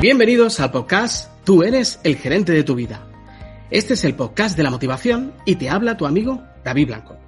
[0.00, 3.06] Bienvenidos al podcast Tú eres el gerente de tu vida.
[3.70, 7.18] Este es el podcast de la motivación y te habla tu amigo David Blanco.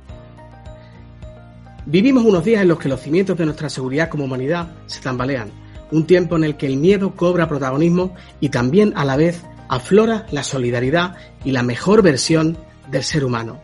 [1.85, 5.51] Vivimos unos días en los que los cimientos de nuestra seguridad como humanidad se tambalean,
[5.91, 10.25] un tiempo en el que el miedo cobra protagonismo y también a la vez aflora
[10.31, 12.57] la solidaridad y la mejor versión
[12.91, 13.61] del ser humano.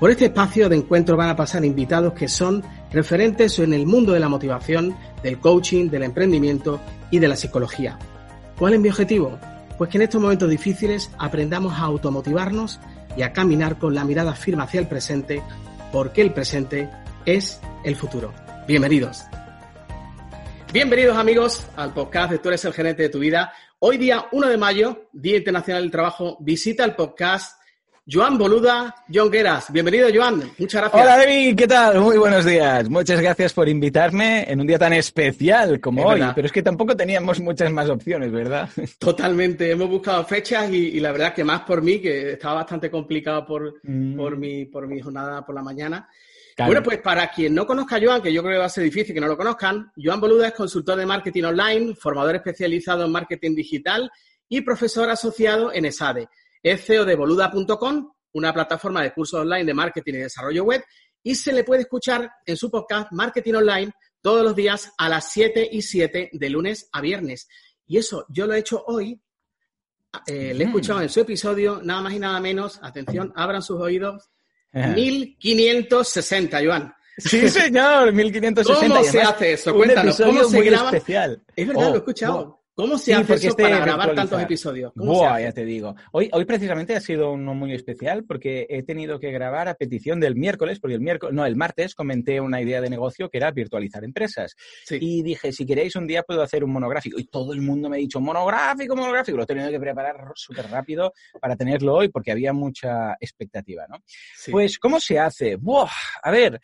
[0.00, 4.14] Por este espacio de encuentro van a pasar invitados que son referentes en el mundo
[4.14, 7.98] de la motivación, del coaching, del emprendimiento y de la psicología.
[8.58, 9.38] ¿Cuál es mi objetivo?
[9.76, 12.80] Pues que en estos momentos difíciles aprendamos a automotivarnos
[13.14, 15.42] y a caminar con la mirada firme hacia el presente,
[15.92, 16.90] porque el presente
[17.26, 18.32] es el futuro.
[18.66, 19.24] Bienvenidos.
[20.72, 23.52] Bienvenidos amigos al podcast de Tú eres el gerente de tu vida.
[23.78, 27.55] Hoy día 1 de mayo, Día Internacional del Trabajo, visita el podcast
[28.08, 29.72] Joan Boluda, John Gueras.
[29.72, 30.52] Bienvenido, Joan.
[30.58, 31.02] Muchas gracias.
[31.02, 31.56] Hola, David.
[31.56, 32.00] ¿Qué tal?
[32.00, 32.88] Muy buenos días.
[32.88, 36.22] Muchas gracias por invitarme en un día tan especial como hoy.
[36.32, 38.68] Pero es que tampoco teníamos muchas más opciones, ¿verdad?
[39.00, 39.72] Totalmente.
[39.72, 43.80] Hemos buscado fechas y, la verdad que más por mí, que estaba bastante complicado por,
[43.82, 44.16] mm.
[44.16, 46.08] por, mi, por mi jornada por la mañana.
[46.58, 48.84] Bueno, pues para quien no conozca a Joan, que yo creo que va a ser
[48.84, 53.10] difícil que no lo conozcan, Joan Boluda es consultor de marketing online, formador especializado en
[53.10, 54.10] marketing digital
[54.48, 56.28] y profesor asociado en ESADE.
[56.66, 60.82] Es CEO de boluda.com, una plataforma de cursos online de marketing y desarrollo web,
[61.22, 65.30] y se le puede escuchar en su podcast Marketing Online todos los días a las
[65.30, 67.46] 7 y 7 de lunes a viernes.
[67.86, 69.22] Y eso yo lo he hecho hoy.
[70.26, 73.80] Eh, le he escuchado en su episodio, nada más y nada menos, atención, abran sus
[73.80, 74.28] oídos,
[74.72, 76.92] 1560, Joan.
[77.16, 78.88] Sí, señor, 1560.
[78.88, 79.72] ¿Cómo se hace eso?
[79.72, 80.90] Cuéntanos, ¿cómo se graba?
[80.90, 81.44] Especial.
[81.54, 82.65] Es verdad, lo he oh, escuchado.
[82.76, 84.92] ¿Cómo se hace eso este para grabar tantos episodios?
[84.94, 85.96] Buah, ya te digo.
[86.12, 90.20] Hoy, hoy precisamente ha sido uno muy especial porque he tenido que grabar a petición
[90.20, 93.50] del miércoles, porque el miércoles, no, el martes comenté una idea de negocio que era
[93.50, 94.56] virtualizar empresas.
[94.90, 97.18] Y dije, si queréis un día puedo hacer un monográfico.
[97.18, 99.38] Y todo el mundo me ha dicho, monográfico, monográfico.
[99.38, 104.02] Lo he tenido que preparar súper rápido para tenerlo hoy porque había mucha expectativa, ¿no?
[104.50, 105.56] Pues, ¿cómo se hace?
[105.56, 105.88] Buah,
[106.22, 106.60] a ver,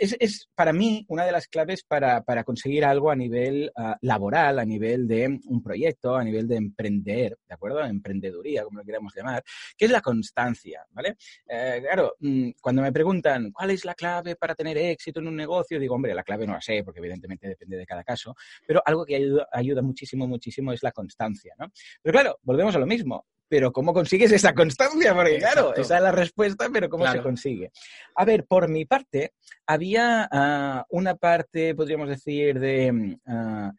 [0.00, 3.98] es, es, para mí una de las claves para, para conseguir algo a nivel ah,
[4.00, 7.84] laboral, a nivel de un proyecto, a nivel de emprender, ¿de acuerdo?
[7.84, 9.42] Emprendeduría, como lo queramos llamar,
[9.76, 11.16] que es la constancia, ¿vale?
[11.48, 15.36] Eh, claro, mm, cuando me preguntan cuál es la clave para tener éxito en un
[15.36, 18.34] negocio, digo, hombre, la clave no la sé, porque evidentemente depende de cada caso,
[18.66, 21.70] pero algo que ayuda, ayuda muchísimo, muchísimo es la constancia, ¿no?
[22.02, 25.14] Pero claro, volvemos a lo mismo pero ¿cómo consigues esa constancia?
[25.14, 27.70] Porque claro, esa es la respuesta, pero ¿cómo se consigue?
[28.16, 29.34] A ver, por mi parte,
[29.66, 32.90] había ah, una parte, podríamos decir, de...
[32.90, 33.70] Mm,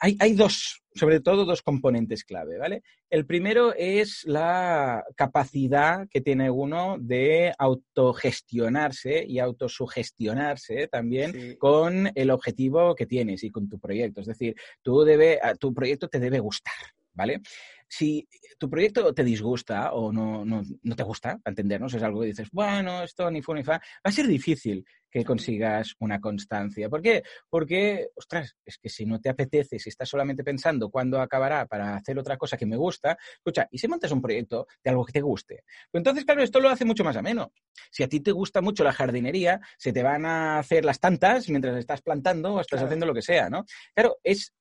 [0.00, 2.82] hay, dos, sobre todo dos componentes clave, ¿vale?
[3.10, 12.30] El primero es la capacidad que tiene uno de autogestionarse y autosugestionarse también con el
[12.30, 14.20] objetivo que tienes y con tu proyecto.
[14.20, 16.74] Es decir, tú debe, tu proyecto te debe gustar,
[17.12, 17.40] ¿vale?
[17.88, 18.28] Si
[18.58, 22.48] tu proyecto te disgusta o no, no, no, te gusta, entendernos, es algo que dices,
[22.52, 26.88] bueno, esto ni fu ni fa, va a ser difícil que consigas una constancia.
[26.88, 27.22] ¿Por qué?
[27.48, 31.96] Porque, ostras, es que si no te apetece, si estás solamente pensando cuándo acabará para
[31.96, 35.12] hacer otra cosa que me gusta, escucha, ¿y si montas un proyecto de algo que
[35.12, 35.64] te guste?
[35.90, 37.52] Pues entonces, claro, esto lo hace mucho más ameno.
[37.90, 41.48] Si a ti te gusta mucho la jardinería, se te van a hacer las tantas
[41.48, 43.64] mientras estás plantando o estás haciendo lo que sea, ¿no?
[43.94, 44.52] Claro, es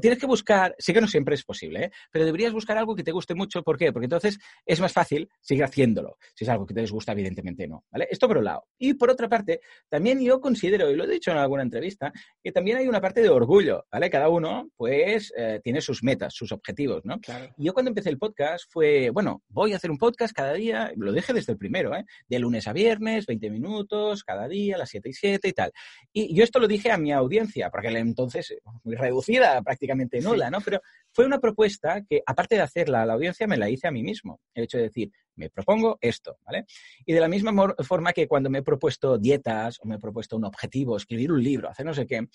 [0.00, 1.90] tienes que buscar, sí que no siempre es posible, ¿eh?
[2.10, 3.62] pero deberías buscar algo que te guste mucho.
[3.62, 3.92] ¿Por qué?
[3.92, 6.18] Porque entonces es más fácil seguir haciéndolo.
[6.34, 7.84] Si es algo que te gusta, evidentemente no.
[7.90, 8.06] ¿vale?
[8.10, 8.66] Esto por un lado.
[8.78, 12.12] Y por otra parte, también yo considero, y lo he dicho en alguna entrevista,
[12.42, 13.86] que también hay una parte de orgullo.
[13.90, 14.10] ¿vale?
[14.10, 17.04] Cada uno, pues, eh, tiene sus metas, sus objetivos.
[17.04, 17.18] ¿no?
[17.56, 20.92] Y yo cuando empecé el podcast fue, bueno, voy a hacer un podcast cada día,
[20.96, 22.04] lo dije desde el primero, ¿eh?
[22.28, 25.72] de lunes a viernes, 20 minutos, cada día, a las 7 y 7 y tal.
[26.12, 30.50] Y yo esto lo dije a mi audiencia, porque entonces muy reducida, prácticamente prácticamente nula,
[30.50, 30.60] ¿no?
[30.60, 30.80] Pero
[31.12, 34.02] fue una propuesta que, aparte de hacerla a la audiencia, me la hice a mí
[34.02, 34.40] mismo.
[34.54, 36.66] El hecho de decir, me propongo esto, ¿vale?
[37.04, 40.36] Y de la misma forma que cuando me he propuesto dietas o me he propuesto
[40.36, 42.26] un objetivo, escribir un libro, hacer no sé qué,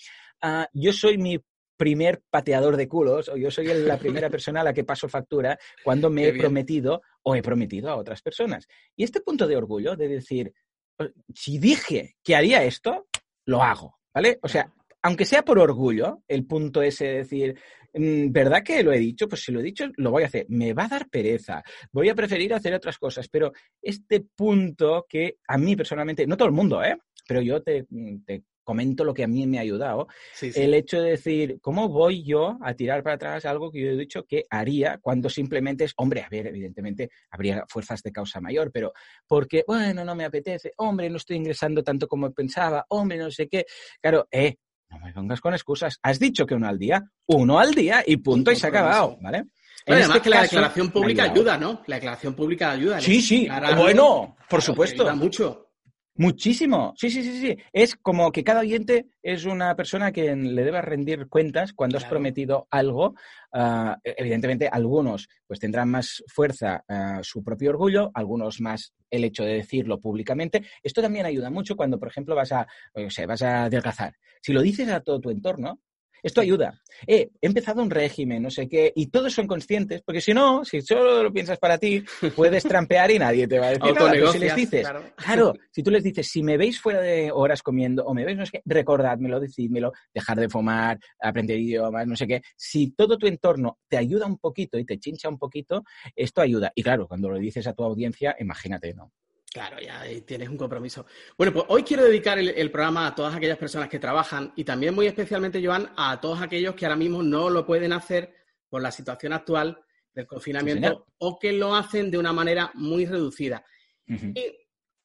[0.42, 1.38] ah, yo soy mi
[1.76, 5.58] primer pateador de culos o yo soy la primera persona a la que paso factura
[5.82, 8.68] cuando me he prometido o he prometido a otras personas.
[8.94, 10.52] Y este punto de orgullo de decir,
[10.98, 13.08] oh, si dije que haría esto,
[13.46, 14.38] lo hago, ¿vale?
[14.42, 17.58] O sea, aunque sea por orgullo, el punto ese de decir,
[17.92, 19.28] mm, ¿verdad que lo he dicho?
[19.28, 20.46] Pues si lo he dicho, lo voy a hacer.
[20.48, 21.62] Me va a dar pereza.
[21.90, 23.28] Voy a preferir hacer otras cosas.
[23.28, 26.96] Pero este punto que a mí personalmente, no todo el mundo, ¿eh?
[27.26, 28.16] Pero yo te, mm,
[28.64, 30.06] comento lo que a mí me ha ayudado.
[30.40, 33.96] El hecho de decir, ¿cómo voy yo a tirar para atrás algo que yo he
[33.96, 38.70] dicho que haría cuando simplemente es, hombre, a ver, evidentemente habría fuerzas de causa mayor,
[38.72, 38.92] pero
[39.26, 43.48] porque, bueno, no me apetece, hombre, no estoy ingresando tanto como pensaba, hombre, no sé
[43.48, 43.66] qué.
[44.00, 44.56] Claro, eh,
[44.92, 45.98] no me pongas con excusas.
[46.02, 49.18] Has dicho que uno al día, uno al día y punto y se ha acabado,
[49.20, 49.44] ¿vale?
[49.86, 51.82] además este que la declaración pública ayuda, ¿no?
[51.86, 53.00] La declaración pública ayuda.
[53.00, 55.02] Sí, sí, bueno, por supuesto.
[55.02, 55.71] Ayuda mucho.
[56.14, 57.56] Muchísimo, sí, sí, sí, sí.
[57.72, 62.04] Es como que cada oyente es una persona que le debe rendir cuentas cuando has
[62.04, 63.14] prometido algo.
[63.50, 69.42] Ah, evidentemente, algunos pues tendrán más fuerza ah, su propio orgullo, algunos más el hecho
[69.44, 70.62] de decirlo públicamente.
[70.82, 74.14] Esto también ayuda mucho cuando, por ejemplo, vas a, o sea, vas a adelgazar.
[74.42, 75.80] Si lo dices a todo tu entorno,
[76.22, 76.80] esto ayuda.
[77.06, 80.64] Eh, he empezado un régimen, no sé qué, y todos son conscientes, porque si no,
[80.64, 82.04] si solo lo piensas para ti,
[82.36, 84.32] puedes trampear y nadie te va a decir nada.
[84.32, 85.54] si les dices, claro.
[85.70, 88.46] si tú les dices, si me veis fuera de horas comiendo o me veis, no
[88.46, 92.42] sé qué, recordádmelo, decídmelo, dejar de fumar, aprender idiomas, no sé qué.
[92.56, 95.82] Si todo tu entorno te ayuda un poquito y te chincha un poquito,
[96.14, 96.72] esto ayuda.
[96.74, 99.12] Y claro, cuando lo dices a tu audiencia, imagínate, ¿no?
[99.52, 101.04] Claro, ya tienes un compromiso.
[101.36, 104.94] Bueno, pues hoy quiero dedicar el, programa a todas aquellas personas que trabajan y también
[104.94, 108.34] muy especialmente, Joan, a todos aquellos que ahora mismo no lo pueden hacer
[108.70, 109.78] por la situación actual
[110.14, 113.62] del confinamiento o que lo hacen de una manera muy reducida.
[114.06, 114.52] Y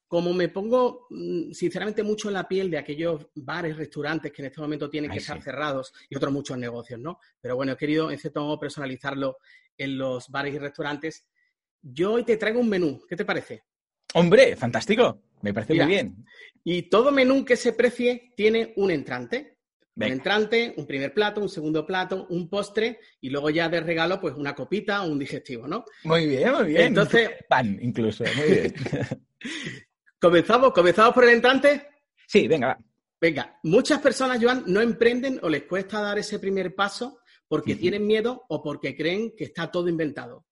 [0.06, 4.46] como me pongo, mm, sinceramente, mucho en la piel de aquellos bares, restaurantes que en
[4.46, 7.20] este momento tienen que estar cerrados y otros muchos negocios, ¿no?
[7.40, 9.36] Pero bueno, he querido, en cierto modo, personalizarlo
[9.76, 11.26] en los bares y restaurantes.
[11.82, 13.02] Yo hoy te traigo un menú.
[13.06, 13.64] ¿Qué te parece?
[14.14, 15.22] Hombre, fantástico.
[15.42, 16.24] Me parece muy bien.
[16.64, 19.56] Y todo menú que se precie tiene un entrante.
[19.96, 24.20] Un entrante, un primer plato, un segundo plato, un postre y luego ya de regalo,
[24.20, 25.84] pues una copita o un digestivo, ¿no?
[26.04, 26.82] Muy bien, muy bien.
[26.82, 27.30] Entonces.
[27.48, 28.24] Pan, incluso.
[28.36, 28.74] Muy bien.
[30.20, 30.72] ¿Comenzamos?
[30.72, 31.88] ¿Comenzamos por el entrante?
[32.28, 32.78] Sí, venga,
[33.20, 38.06] Venga, muchas personas, Joan, no emprenden o les cuesta dar ese primer paso porque tienen
[38.06, 40.46] miedo o porque creen que está todo inventado.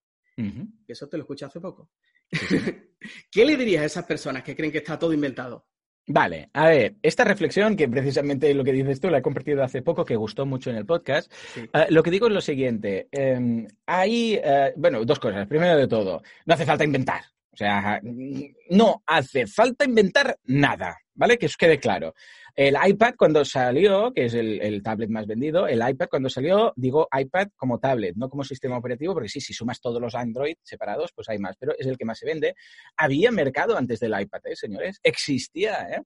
[0.87, 1.91] Eso te lo escuché hace poco.
[3.31, 5.67] ¿Qué le dirías a esas personas que creen que está todo inventado?
[6.09, 9.81] Vale, a ver, esta reflexión, que precisamente lo que dices tú, la he compartido hace
[9.81, 13.67] poco, que gustó mucho en el podcast, eh, lo que digo es lo siguiente, em,
[13.85, 15.45] hay, eh, bueno, dos cosas.
[15.47, 17.23] Primero de todo, no hace falta inventar.
[17.51, 17.99] O sea,
[18.69, 21.37] no hace falta inventar nada, ¿vale?
[21.37, 22.13] Que os quede claro.
[22.57, 27.07] El iPad cuando salió, que es el, tablet más vendido, el iPad cuando salió, digo
[27.15, 31.11] iPad como tablet, no como sistema operativo, porque sí, si sumas todos los Android separados,
[31.13, 32.55] pues hay más, pero es el que más se vende.
[32.97, 34.99] Había mercado antes del iPad, ¿eh, señores?
[35.03, 36.01] Existía, ¿eh?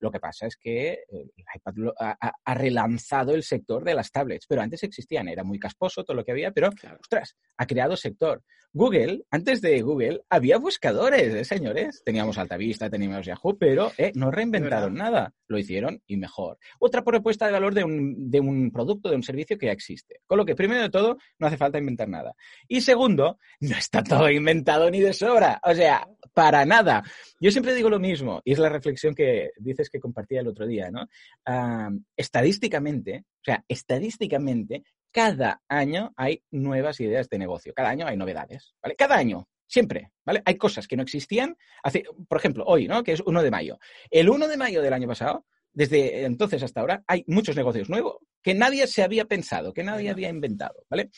[0.00, 4.62] Lo que pasa es que el iPad ha, relanzado el sector de las tablets, pero
[4.62, 8.42] antes existían, era muy casposo todo lo que había, pero, ostras, ha creado sector.
[8.76, 12.02] Google, antes de Google, había buscadores, ¿eh, señores?
[12.04, 15.32] Teníamos Altavista, teníamos Yahoo, pero eh, no reinventaron nada.
[15.46, 16.58] Lo hicieron y mejor.
[16.80, 20.22] Otra propuesta de valor de un, de un producto, de un servicio que ya existe.
[20.26, 22.34] Con lo que, primero de todo, no hace falta inventar nada.
[22.66, 25.60] Y segundo, no está todo inventado ni de sobra.
[25.62, 27.02] O sea, para nada.
[27.40, 30.66] Yo siempre digo lo mismo, y es la reflexión que dices que compartía el otro
[30.66, 31.06] día, ¿no?
[31.46, 34.82] Ah, estadísticamente, o sea, estadísticamente,
[35.12, 38.96] cada año hay nuevas ideas de negocio, cada año hay novedades, ¿vale?
[38.96, 40.42] Cada año, siempre, ¿vale?
[40.44, 43.04] Hay cosas que no existían hace, por ejemplo, hoy, ¿no?
[43.04, 43.78] Que es 1 de mayo.
[44.10, 48.18] El 1 de mayo del año pasado, desde entonces hasta ahora, hay muchos negocios nuevos
[48.42, 51.10] que nadie se había pensado, que nadie había inventado, ¿vale?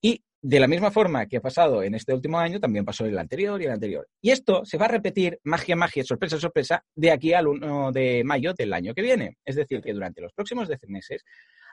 [0.00, 3.12] Y de la misma forma que ha pasado en este último año, también pasó en
[3.12, 4.06] el anterior y el anterior.
[4.20, 8.22] Y esto se va a repetir, magia, magia, sorpresa, sorpresa, de aquí al 1 de
[8.24, 9.38] mayo del año que viene.
[9.42, 11.24] Es decir, que durante los próximos 10 meses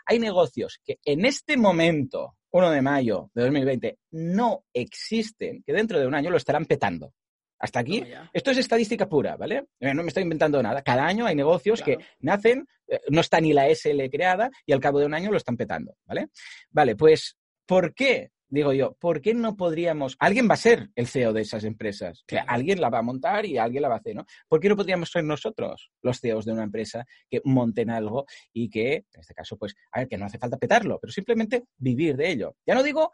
[0.06, 6.00] hay negocios que en este momento, 1 de mayo de 2020, no existen, que dentro
[6.00, 7.13] de un año lo estarán petando.
[7.60, 9.66] Hasta aquí, esto es estadística pura, ¿vale?
[9.82, 10.82] Eh, no me estoy inventando nada.
[10.82, 14.80] Cada año hay negocios que nacen, eh, no está ni la SL creada y al
[14.80, 16.30] cabo de un año lo están petando, ¿vale?
[16.70, 17.36] Vale, pues,
[17.66, 21.41] ¿por qué digo yo, ¿por qué no podríamos, alguien va a ser el CEO de
[21.41, 24.25] esas empresas, que alguien la va a montar y alguien la va a hacer, ¿no?
[24.48, 28.70] ¿Por qué no podríamos ser nosotros los CEOs de una empresa que monten algo y
[28.70, 32.17] que, en este caso, pues, a ver, que no hace falta petarlo, pero simplemente vivir
[32.17, 32.58] de ello?
[32.67, 33.12] Ya no digo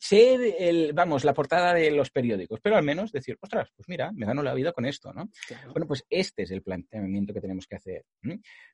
[0.00, 4.12] ser el, vamos, la portada de los periódicos, pero al menos decir, ostras, pues mira,
[4.12, 5.28] me gano la vida con esto, ¿no?
[5.72, 8.04] Bueno, pues este es el planteamiento que tenemos que hacer.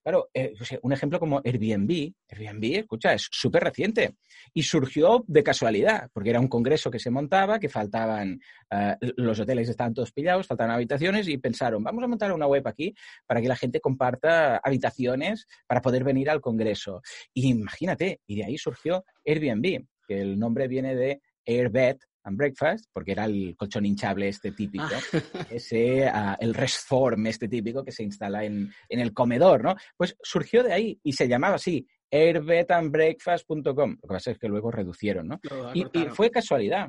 [0.02, 4.16] Claro, eh, un ejemplo como Airbnb, Airbnb, escucha, es súper reciente
[4.52, 9.40] y surgió de casualidad, porque era un congreso que se montaba, que faltaban, eh, los
[9.40, 12.94] hoteles estaban todos pillados, faltaban habitaciones y pensaron, vamos a montar una web aquí
[13.26, 17.02] para que la gente comparta habitaciones para poder venir al congreso.
[17.32, 22.86] Y imagínate, y de ahí surgió Airbnb que el nombre viene de Airbed and Breakfast,
[22.92, 25.00] porque era el colchón hinchable este típico, ah.
[25.50, 29.76] ese, uh, el restform este típico que se instala en, en, el comedor, ¿no?
[29.96, 33.96] Pues surgió de ahí y se llamaba así, airbedandbreakfast.com.
[34.02, 35.40] Lo que pasa es que luego reducieron, ¿no?
[35.74, 36.88] y, fue casualidad.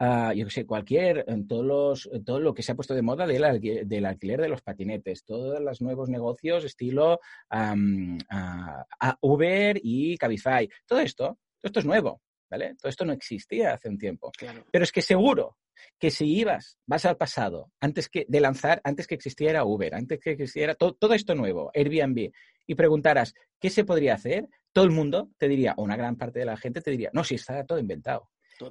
[0.00, 3.26] uh, yo qué sé, cualquier, todos los, todo lo que se ha puesto de moda
[3.26, 7.20] del, del alquiler de los patinetes, todos los nuevos negocios estilo
[7.52, 12.20] um, uh, Uber y Cabify, todo esto, todo esto es nuevo,
[12.52, 12.74] ¿vale?
[12.78, 14.30] Todo esto no existía hace un tiempo.
[14.36, 14.64] Claro.
[14.70, 15.56] Pero es que seguro
[15.98, 20.20] que si ibas, vas al pasado, antes que de lanzar, antes que existiera Uber, antes
[20.20, 22.30] que existiera todo, todo esto nuevo, Airbnb,
[22.66, 26.40] y preguntaras qué se podría hacer, todo el mundo te diría, o una gran parte
[26.40, 28.28] de la gente te diría, no, si está todo inventado.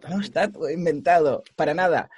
[0.07, 2.09] No está todo inventado, para nada.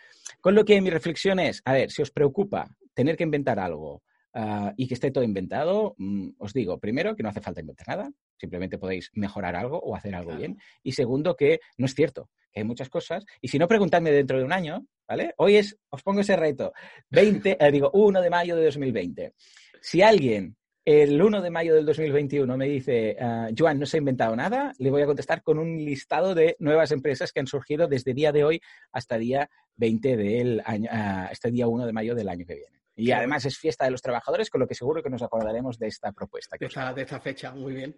[0.42, 4.04] Con lo que mi reflexión es, a ver, si os preocupa tener que inventar algo
[4.36, 7.88] uh, y que esté todo inventado, mm, os digo, primero, que no hace falta inventar
[7.88, 10.40] nada, simplemente podéis mejorar algo o hacer algo claro.
[10.40, 10.58] bien.
[10.84, 13.26] Y segundo, que no es cierto, que hay muchas cosas.
[13.42, 15.34] Y si no, preguntadme dentro de un año, ¿vale?
[15.38, 16.74] Hoy es, os pongo ese reto,
[17.10, 19.34] 20, eh, digo, 1 de mayo de 2020.
[19.82, 24.00] Si alguien el 1 de mayo del 2021 me dice, uh, Joan, no se ha
[24.00, 27.88] inventado nada, le voy a contestar con un listado de nuevas empresas que han surgido
[27.88, 28.62] desde día de hoy
[28.92, 32.83] hasta día 20 del año, uh, hasta día 1 de mayo del año que viene.
[32.96, 33.20] Y claro.
[33.20, 36.12] además es fiesta de los trabajadores, con lo que seguro que nos acordaremos de esta
[36.12, 36.58] propuesta.
[36.60, 37.98] De esta, de esta fecha, muy bien.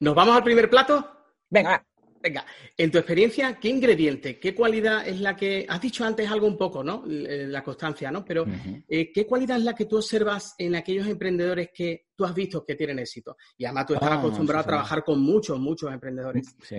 [0.00, 1.10] ¿Nos vamos al primer plato?
[1.50, 1.84] Venga,
[2.20, 2.44] Venga,
[2.76, 5.66] en tu experiencia, ¿qué ingrediente, qué cualidad es la que...
[5.68, 7.04] Has dicho antes algo un poco, ¿no?
[7.06, 8.24] La constancia, ¿no?
[8.24, 8.84] Pero, uh -huh.
[8.88, 12.64] eh, ¿qué cualidad es la que tú observas en aquellos emprendedores que tú has visto
[12.64, 13.36] que tienen éxito?
[13.56, 16.56] Y además tú estás oh, acostumbrado sí, a trabajar con muchos, muchos emprendedores.
[16.62, 16.76] Sí.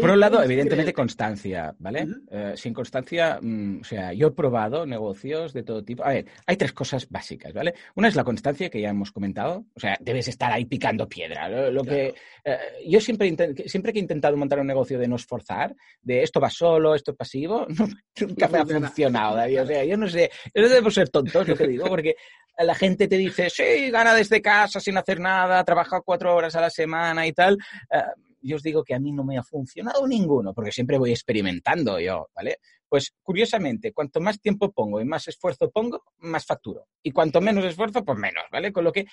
[0.00, 2.04] Por un lado, evidentemente, constancia, ¿vale?
[2.04, 2.52] Uh -huh.
[2.52, 6.04] uh, sin constancia, mm, o sea, yo he probado negocios de todo tipo.
[6.04, 7.74] A ver, hay tres cosas básicas, ¿vale?
[7.94, 9.64] Una es la constancia, que ya hemos comentado.
[9.74, 11.48] O sea, debes estar ahí picando piedra.
[11.48, 12.14] Lo, lo claro.
[12.44, 13.34] que uh, yo siempre,
[13.66, 17.12] siempre que he intentado montar un negocio de no esforzar, de esto va solo, esto
[17.12, 17.88] es pasivo, no,
[18.20, 19.62] nunca me ha funcionado, David.
[19.62, 22.14] O sea, yo no sé, no debemos ser tontos, lo que digo, porque
[22.58, 26.60] la gente te dice, sí, gana desde casa sin hacer nada, trabaja cuatro horas a
[26.60, 27.56] la semana y tal.
[27.90, 31.10] Uh, yo os digo que a mí no me ha funcionado ninguno, porque siempre voy
[31.10, 32.58] experimentando yo, ¿vale?
[32.88, 36.86] Pues curiosamente, cuanto más tiempo pongo y más esfuerzo pongo, más facturo.
[37.02, 38.72] Y cuanto menos esfuerzo, pues menos, ¿vale?
[38.72, 39.06] Con lo que,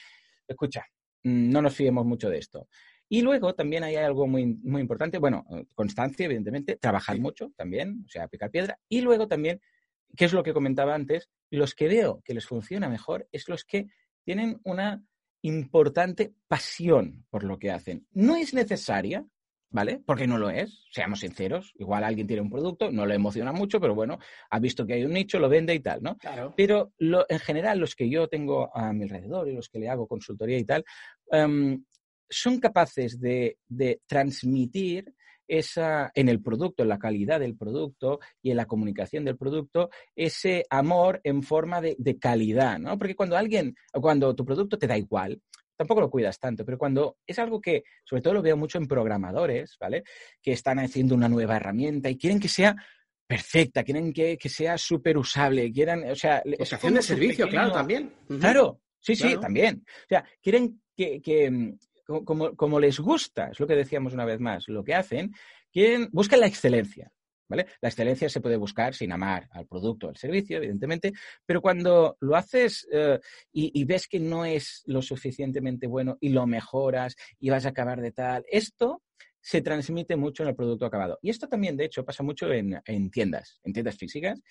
[0.47, 0.85] escucha,
[1.23, 2.67] mm, no nos fiemos mucho de esto.
[3.07, 8.09] Y luego también hay algo muy, muy importante, bueno, constancia, evidentemente, trabajar mucho también, o
[8.09, 8.79] sea, picar piedra.
[8.89, 9.61] Y luego también,
[10.15, 13.63] que es lo que comentaba antes, los que veo que les funciona mejor es los
[13.63, 13.87] que
[14.23, 15.03] tienen una
[15.45, 18.07] importante pasión por lo que hacen.
[18.11, 19.25] No es necesaria,
[19.69, 20.01] ¿vale?
[20.05, 21.73] Porque no lo es, seamos sinceros.
[21.75, 24.17] Igual alguien tiene un producto, no le emociona mucho, pero bueno,
[24.49, 26.17] ha visto que hay un nicho, lo vende y tal, ¿no?
[26.17, 26.53] Claro.
[26.55, 29.89] Pero lo, en general, los que yo tengo a mi alrededor y los que le
[29.89, 30.83] hago consultoría y tal,
[31.31, 31.83] um,
[32.29, 35.13] son capaces de, de transmitir
[35.47, 39.89] esa, en el producto, en la calidad del producto y en la comunicación del producto,
[40.15, 42.97] ese amor en forma de, de calidad, ¿no?
[42.97, 45.41] Porque cuando alguien, cuando tu producto te da igual,
[45.75, 48.87] tampoco lo cuidas tanto, pero cuando es algo que, sobre todo lo veo mucho en
[48.87, 50.03] programadores, ¿vale?
[50.41, 52.75] Que están haciendo una nueva herramienta y quieren que sea
[53.27, 56.41] perfecta, quieren que, que sea súper usable, quieran, o sea...
[56.59, 57.63] Ocación de servicio, pequeño...
[57.63, 58.13] claro, también.
[58.29, 58.39] Uh -huh.
[58.39, 59.35] Claro, sí, claro.
[59.35, 59.83] sí, también.
[59.87, 61.73] O sea, quieren que, que,
[62.05, 65.33] como, les gusta, es lo que decíamos una vez más, lo que hacen,
[66.11, 67.11] buscan la excelencia.
[67.47, 67.67] ¿Vale?
[67.79, 71.13] La excelencia se puede buscar sin amar al producto, al servicio, evidentemente,
[71.45, 73.19] pero cuando lo haces uh,
[73.51, 78.01] y, ves que no es lo suficientemente bueno y lo mejoras y vas a acabar
[78.01, 79.03] de tal, esto
[79.41, 81.19] se transmite mucho en el producto acabado.
[81.21, 84.41] Y esto también, de hecho, pasa mucho en tiendas, en tiendas físicas.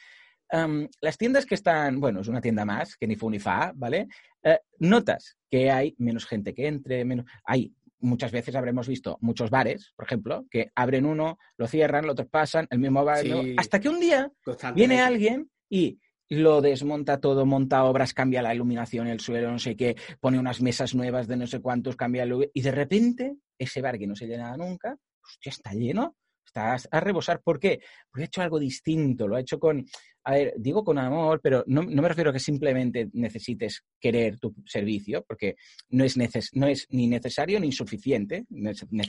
[0.54, 3.72] Um, las tiendas que están, bueno, es una tienda más, que ni fu ni fa,
[3.74, 4.06] ¿vale?
[4.44, 9.50] Uh, notas que hay menos gente que entre, menos, hay muchas veces habremos visto muchos
[9.50, 13.56] bares, por ejemplo, que abren uno, lo cierran, lo traspasan, el mismo bar, sí.
[13.56, 14.30] hasta que un día
[14.74, 19.76] viene alguien y lo desmonta todo, monta obras, cambia la iluminación, el suelo, no sé
[19.76, 22.50] qué, pone unas mesas nuevas de no sé cuántos, cambia el...
[22.54, 27.00] Y de repente, ese bar que no se llenaba nunca, hostia, está lleno, está a
[27.00, 27.42] rebosar.
[27.42, 27.80] ¿Por qué?
[28.10, 29.84] Porque ha hecho algo distinto, lo ha hecho con,
[30.24, 34.38] a ver, digo con amor, pero no, no, me refiero a que simplemente necesites querer
[34.38, 35.56] tu servicio, porque
[35.90, 38.46] no es, neces no es ni necesario ni suficiente.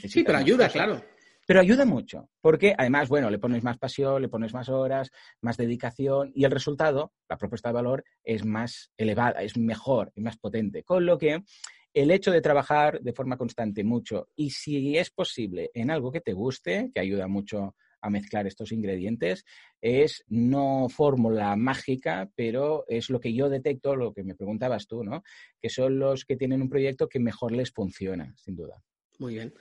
[0.07, 1.01] sí, pero ayuda, claro.
[1.47, 5.57] Pero ayuda mucho, porque además, bueno, le pones más pasión, le pones más horas, más
[5.57, 10.37] dedicación y el resultado, la propuesta de valor, es más elevada, es mejor, es más
[10.37, 10.83] potente.
[10.83, 11.43] Con lo que
[11.93, 16.19] el hecho de trabajar de forma constante mucho y si es posible en algo que
[16.19, 17.75] te guste, que ayuda mucho
[18.05, 19.45] a mezclar estos ingredientes,
[19.81, 25.03] es no fórmula mágica, pero es lo que yo detecto, lo que me preguntabas tú,
[25.03, 25.23] ¿no?
[25.59, 28.81] Que son los que tienen un proyecto que mejor les funciona, sin duda.
[29.17, 29.53] Muy bien.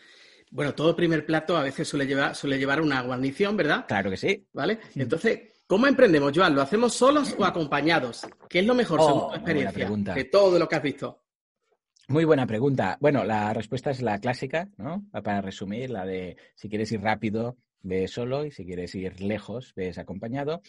[0.51, 3.87] Bueno, todo primer plato a veces suele llevar, suele llevar una guarnición, ¿verdad?
[3.89, 4.47] Claro que sí.
[4.53, 4.79] ¿Vale?
[4.95, 6.55] Entonces, ¿cómo emprendemos, Joan?
[6.55, 8.27] ¿Lo hacemos solos o acompañados?
[8.49, 11.25] ¿Qué es lo mejor oh, según tu experiencia de todo lo que has visto?
[12.07, 12.99] Muy buena pregunta.
[13.01, 15.07] Bueno, la respuesta es la clásica, ¿no?
[15.11, 19.73] Para resumir, la de si quieres ir rápido, ve solo y si quieres ir lejos,
[19.77, 20.63] ves acompañado.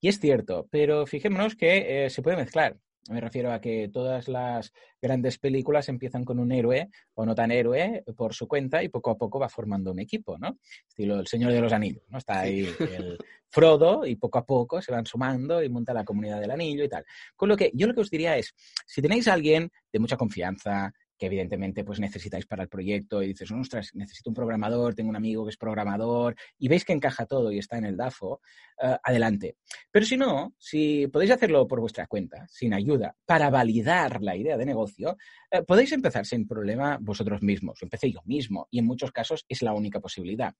[0.00, 2.76] Y es cierto, pero fijémonos que eh, se puede mezclar.
[3.10, 7.50] Me refiero a que todas las grandes películas empiezan con un héroe o no tan
[7.50, 10.58] héroe por su cuenta y poco a poco va formando un equipo, ¿no?
[10.86, 12.18] Estilo El Señor de los Anillos, ¿no?
[12.18, 12.60] Está ahí
[12.96, 16.84] el Frodo y poco a poco se van sumando y monta la comunidad del anillo
[16.84, 17.04] y tal.
[17.34, 18.54] Con lo que yo lo que os diría es,
[18.86, 23.28] si tenéis a alguien de mucha confianza, que evidentemente pues necesitáis para el proyecto y
[23.28, 27.26] dices, ostras, necesito un programador, tengo un amigo que es programador y veis que encaja
[27.26, 28.40] todo y está en el DAFO,
[28.82, 29.54] eh, adelante.
[29.92, 34.56] Pero si no, si podéis hacerlo por vuestra cuenta, sin ayuda, para validar la idea
[34.56, 35.16] de negocio,
[35.48, 37.80] eh, podéis empezar sin problema vosotros mismos.
[37.82, 40.56] Empecé yo mismo y en muchos casos es la única posibilidad.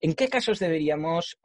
[0.00, 1.38] ¿En qué casos deberíamos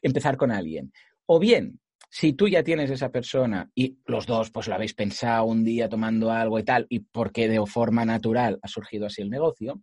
[0.00, 0.94] empezar con alguien?
[1.26, 1.78] O bien
[2.10, 5.88] si tú ya tienes esa persona y los dos pues lo habéis pensado un día
[5.88, 9.80] tomando algo y tal, y porque de forma natural ha surgido así el negocio,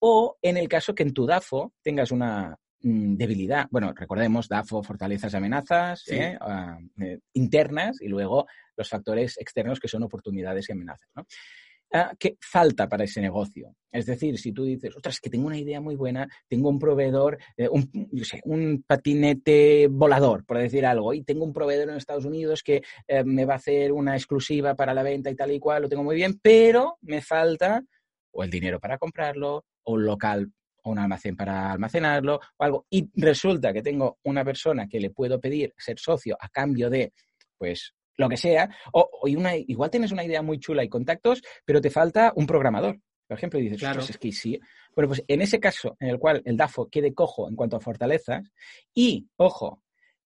[0.00, 4.82] o en el caso que en tu DAFO tengas una mm, debilidad, bueno, recordemos DAFO,
[4.82, 6.38] fortalezas y amenazas ¿eh?
[6.40, 11.08] Ah, eh, internas y luego los factores externos que son oportunidades y amenazas.
[11.14, 11.26] ¿no?
[11.92, 13.74] Ah, ¿Qué falta para ese negocio?
[13.90, 17.38] Es decir, si tú dices, ostras, que tengo una idea muy buena, tengo un proveedor,
[17.56, 22.82] eh, un, patinete volador, por decir algo, y tengo un proveedor en Estados Unidos que
[23.06, 25.88] eh, me va a hacer una exclusiva para la venta y tal y cual, lo
[25.88, 27.82] tengo muy bien, pero me falta
[28.30, 30.52] o el dinero para comprarlo, o un local
[30.84, 32.86] o un almacén para almacenarlo, o algo.
[32.90, 37.12] Y resulta que tengo una persona que le puedo pedir ser socio a cambio de,
[37.56, 41.80] pues, lo que sea, o, una, igual tienes una idea muy chula y contactos, pero
[41.80, 43.00] te falta un programador.
[43.26, 44.00] Por ejemplo, y dices, claro.
[44.00, 44.58] es que sí.
[44.94, 47.80] Bueno, pues en ese caso en el cual el DAFO quede cojo en cuanto a
[47.80, 48.50] fortalezas
[48.94, 49.82] y, ojo,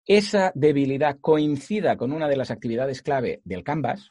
[0.07, 4.11] esa debilidad coincida con una de las actividades clave del Canvas,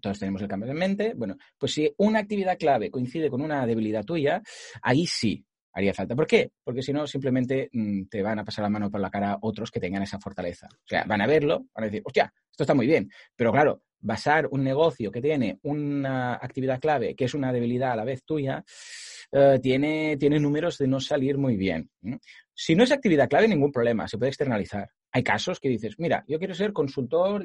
[0.00, 3.66] todos tenemos el Canvas en mente, bueno, pues si una actividad clave coincide con una
[3.66, 4.42] debilidad tuya,
[4.82, 6.14] ahí sí, haría falta.
[6.14, 6.52] ¿Por qué?
[6.62, 9.70] Porque si no, simplemente mm, te van a pasar la mano por la cara otros
[9.70, 10.68] que tengan esa fortaleza.
[10.70, 13.10] O sea, van a verlo, van a decir, hostia, esto está muy bien.
[13.36, 17.96] Pero claro, basar un negocio que tiene una actividad clave, que es una debilidad a
[17.96, 18.64] la vez tuya,
[19.32, 21.90] eh, tiene, tiene números de no salir muy bien.
[22.54, 24.88] Si no es actividad clave, ningún problema, se puede externalizar.
[25.10, 27.44] Hay casos que dices, mira, yo quiero ser consultor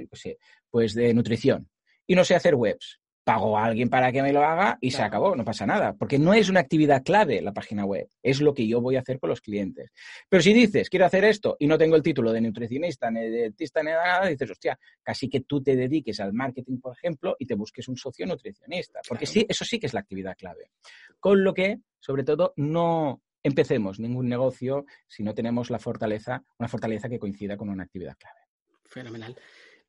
[0.70, 1.70] pues de nutrición
[2.06, 5.02] y no sé hacer webs pago a alguien para que me lo haga y se
[5.02, 8.54] acabó, no pasa nada, porque no es una actividad clave la página web, es lo
[8.54, 9.92] que yo voy a hacer con los clientes.
[10.28, 13.30] Pero si dices, quiero hacer esto y no tengo el título de nutricionista, ni de
[13.30, 17.46] dentista, ni nada, dices, hostia, casi que tú te dediques al marketing, por ejemplo, y
[17.46, 20.72] te busques un socio nutricionista, porque sí, eso sí que es la actividad clave.
[21.20, 26.68] Con lo que, sobre todo, no empecemos ningún negocio si no tenemos la fortaleza, una
[26.68, 28.40] fortaleza que coincida con una actividad clave.
[28.86, 29.36] Fenomenal.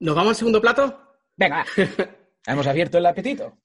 [0.01, 1.19] ¿Nos vamos al segundo plato?
[1.37, 1.65] Venga.
[2.47, 3.59] Hemos abierto el apetito.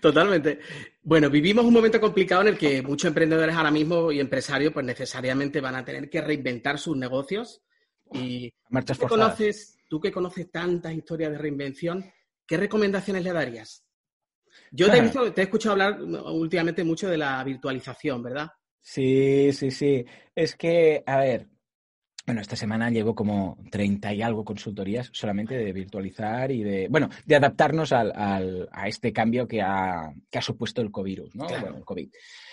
[0.00, 0.58] Totalmente.
[1.02, 4.84] Bueno, vivimos un momento complicado en el que muchos emprendedores ahora mismo y empresarios pues
[4.84, 7.62] necesariamente van a tener que reinventar sus negocios.
[8.12, 12.04] Y Marchas ¿tú, que conoces, tú que conoces tantas historias de reinvención,
[12.46, 13.84] ¿qué recomendaciones le darías?
[14.72, 18.50] Yo te he, te he escuchado hablar últimamente mucho de la virtualización, ¿verdad?
[18.80, 20.04] Sí, sí, sí.
[20.34, 21.46] Es que, a ver,
[22.26, 27.08] bueno, esta semana llevo como 30 y algo consultorías solamente de virtualizar y de, bueno,
[27.24, 31.46] de adaptarnos al, al, a este cambio que ha, que ha supuesto el COVID, ¿no?
[31.46, 32.08] Bueno, el COVID.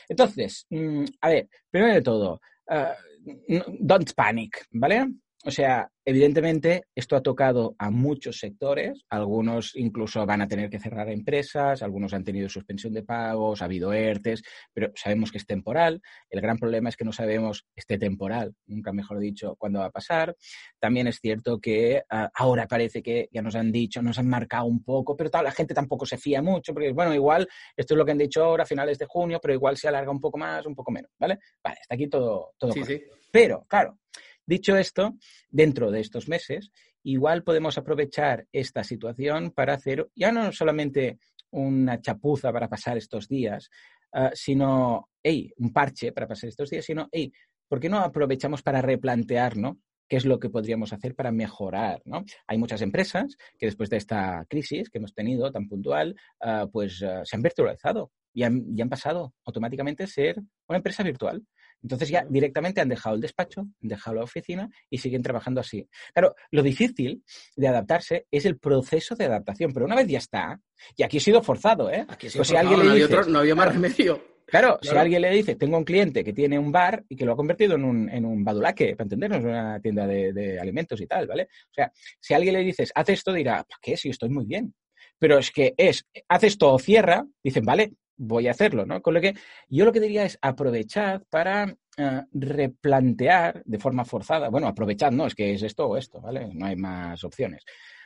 [0.10, 5.08] Entonces, mm, a ver, primero de todo, uh, don't panic, ¿vale?
[5.48, 10.78] O sea, evidentemente esto ha tocado a muchos sectores, algunos incluso van a tener que
[10.78, 15.46] cerrar empresas, algunos han tenido suspensión de pagos, ha habido ERTES, pero sabemos que es
[15.46, 16.02] temporal.
[16.30, 19.90] El gran problema es que no sabemos este temporal, nunca mejor dicho, cuándo va a
[19.90, 20.36] pasar.
[20.82, 24.66] También es cierto que ah, ahora parece que ya nos han dicho, nos han marcado
[24.66, 28.04] un poco, pero la gente tampoco se fía mucho, porque bueno, igual esto es lo
[28.04, 30.66] que han dicho ahora a finales de junio, pero igual se alarga un poco más,
[30.66, 31.40] un poco menos, ¿vale?
[31.64, 33.02] Vale, está aquí todo, todo sí, sí.
[33.32, 34.00] Pero, claro,
[34.48, 35.18] Dicho esto,
[35.50, 36.72] dentro de estos meses,
[37.04, 41.20] igual podemos aprovechar esta situación para hacer ya no solamente
[41.52, 43.70] una chapuza para pasar estos días,
[44.14, 47.32] uh, sino, hey, un parche para pasar estos días, sino, hey,
[47.68, 49.76] ¿por qué no aprovechamos para replantearnos
[50.08, 52.02] qué es lo que podríamos hacer para mejorar.
[52.06, 52.24] ¿no?
[52.48, 57.02] Hay muchas empresas que después de esta crisis que hemos tenido tan puntual, uh, pues
[57.02, 61.44] uh, se han virtualizado y han, y han, pasado automáticamente a ser una empresa virtual.
[61.82, 65.88] Entonces ya directamente han dejado el despacho, han dejado la oficina y siguen trabajando así.
[66.14, 67.24] Claro, lo difícil
[67.56, 70.60] de adaptarse es el proceso de adaptación, pero una vez ya está,
[70.96, 72.06] y aquí ha sido forzado, ¿eh?
[72.08, 74.38] Aquí pues si alguien no, le dice, no había más remedio.
[74.48, 77.34] Claro, si alguien le dice, tengo un cliente que tiene un bar y que lo
[77.34, 81.06] ha convertido en un, en un badulaque, para entendernos, una tienda de, de, alimentos y
[81.06, 81.44] tal, ¿vale?
[81.44, 83.98] O sea, si alguien le dices, haz esto, dirá, ¿para qué?
[83.98, 84.74] Si estoy muy bien.
[85.20, 89.02] Pero es que es, haz esto o cierra, dicen, vale, voy a hacerlo, ¿no?
[89.02, 89.36] Con lo que
[89.70, 95.28] yo lo que diría es aprovechar para eh, replantear de forma forzada, bueno, aprovechar, no,
[95.28, 96.50] es que es esto o esto, ¿vale?
[96.54, 97.64] No hay más opciones.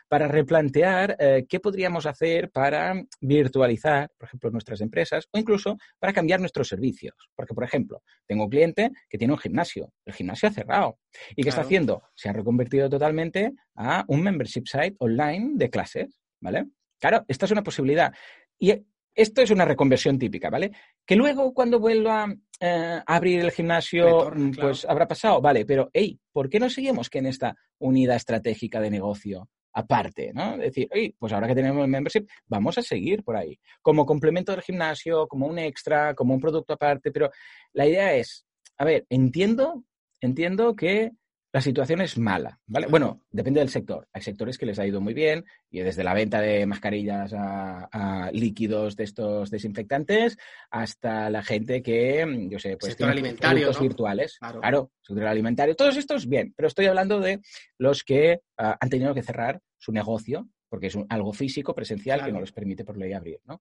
[0.08, 6.12] Para replantear eh, qué podríamos hacer para virtualizar, por ejemplo, nuestras empresas o incluso para
[6.12, 7.16] cambiar nuestros servicios.
[7.34, 11.00] Porque, por ejemplo, tengo un cliente que tiene un gimnasio, el gimnasio ha cerrado.
[11.34, 12.04] ¿Y qué está haciendo?
[12.14, 16.66] Se ha reconvertido totalmente a un membership site online de clases, ¿vale?
[17.00, 18.14] Claro, esta es una posibilidad.
[18.60, 20.72] Y esto es una reconversión típica, ¿vale?
[21.06, 26.20] Que luego cuando vuelva eh, a abrir el gimnasio, pues habrá pasado, vale, pero hey,
[26.32, 30.56] ¿por qué no seguimos que en esta unidad estratégica de negocio aparte, ¿no?
[30.56, 34.06] Es decir, hey, pues ahora que tenemos el membership, vamos a seguir por ahí, como
[34.06, 37.30] complemento del gimnasio, como un extra, como un producto aparte, pero
[37.74, 38.46] la idea es,
[38.78, 39.86] a ver, entiendo,
[40.20, 41.12] entiendo que
[41.54, 42.88] la situación es mala, ¿vale?
[42.88, 44.08] Bueno, depende del sector.
[44.14, 48.30] Hay sectores que les ha ido muy bien y desde la venta de mascarillas a,
[48.32, 50.38] líquidos de estos desinfectantes
[50.70, 54.38] hasta la gente que, yo sé, pues sector alimentario, virtuales.
[54.40, 54.92] Claro.
[55.02, 55.76] sector alimentario.
[55.76, 57.42] Todos estos bien, pero estoy hablando de
[57.78, 62.32] los que ah, han tenido que cerrar su negocio porque es algo físico, presencial, que
[62.32, 63.60] no les permite por ley abrir, ¿no?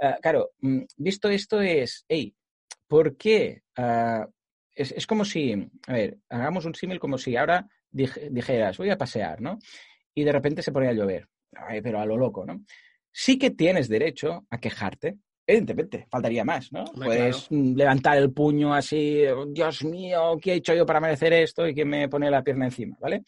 [0.00, 2.32] Ah, claro, mm, visto esto es, hey,
[2.86, 4.28] ¿por qué ah,
[4.74, 5.52] es, como si,
[5.86, 9.58] a ver, hagamos un símil como si ahora dijeras, voy a pasear, ¿no?
[10.14, 11.28] Y de repente se pone a llover,
[11.82, 12.64] pero a lo loco, ¿no?
[13.12, 16.84] Sí que tienes derecho a quejarte, evidentemente, faltaría más, ¿no?
[16.84, 21.68] Puedes levantar el puño así, Dios mío, ¿qué he hecho yo para merecer esto?
[21.68, 23.22] Y que me pone la pierna encima, ¿vale?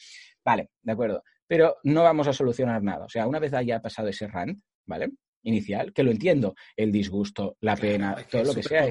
[0.45, 1.23] Vale, de acuerdo.
[1.47, 3.05] Pero no vamos a solucionar nada.
[3.05, 5.11] O sea, una vez haya pasado ese rant, ¿vale?
[5.47, 8.89] Inicial, que lo entiendo, el disgusto, la pena, todo lo que sea.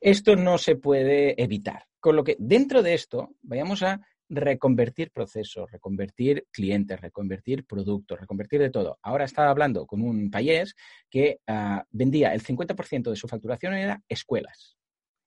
[0.00, 1.84] esto no se puede evitar.
[2.00, 8.60] Con lo que dentro de esto vayamos a reconvertir procesos, reconvertir clientes, reconvertir productos, reconvertir
[8.60, 8.98] de todo.
[9.02, 10.74] Ahora estaba hablando con un payés
[11.10, 14.76] que ah, vendía el 50% de su facturación era escuelas.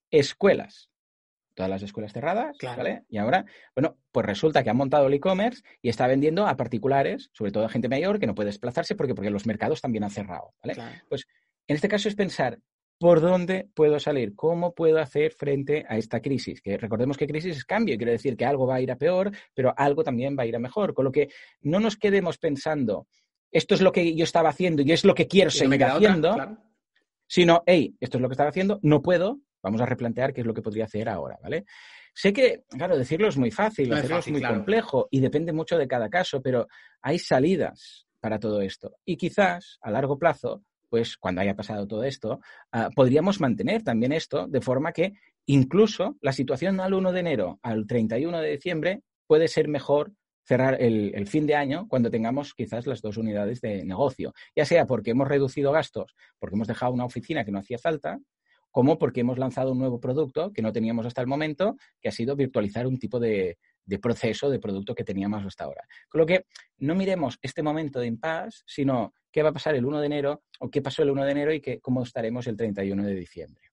[0.10, 0.90] Escuelas
[1.58, 3.02] todas las escuelas cerradas, ¿vale?
[3.10, 3.44] Y ahora,
[3.76, 7.66] bueno, pues resulta que ha montado el e-commerce y está vendiendo a particulares, sobre todo
[7.66, 10.80] a gente mayor que no puede desplazarse porque, porque los mercados también han cerrado, ¿vale?
[11.10, 11.26] Pues
[11.68, 12.60] en este caso es pensar
[13.00, 16.62] por dónde puedo salir, cómo puedo hacer frente a esta crisis.
[16.62, 19.32] Que recordemos que crisis es cambio, quiere decir que algo va a ir a peor,
[19.56, 20.94] pero algo también va a ir a mejor.
[20.94, 21.30] Con lo que
[21.62, 23.08] no nos quedemos pensando,
[23.52, 26.60] esto es lo que yo estaba haciendo y es lo que quiero seguir haciendo,
[27.26, 30.48] sino, hey, esto es lo que estaba haciendo, no puedo, Vamos a replantear qué es
[30.48, 31.66] lo que podría hacer ahora, ¿vale?
[32.14, 35.88] Sé que, claro, decirlo es muy fácil, hacerlo es muy complejo y depende mucho de
[35.88, 36.68] cada caso, pero
[37.02, 38.96] hay salidas para todo esto.
[39.06, 42.40] Y quizás a largo plazo, pues cuando haya pasado todo esto,
[42.72, 45.14] ah, podríamos mantener también esto de forma que
[45.46, 50.12] incluso la situación al 1 de enero al 31 de diciembre puede ser mejor
[50.44, 54.66] cerrar el, el, fin de año cuando tengamos quizás las dos unidades de negocio, ya
[54.66, 58.18] sea porque hemos reducido gastos, porque hemos dejado una oficina que no hacía falta,
[58.78, 62.12] como porque hemos lanzado un nuevo producto que no teníamos hasta el momento, que ha
[62.12, 63.58] sido virtualizar un tipo de,
[64.00, 65.82] proceso de producto que teníamos hasta ahora.
[66.08, 66.46] Con lo que
[66.78, 70.44] no miremos este momento de impasse, sino qué va a pasar el 1 de enero
[70.60, 73.64] o qué pasó el 1 de enero y cómo estaremos el 31 de diciembre.